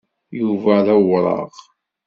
[0.39, 1.51] Yuba d awraɣ.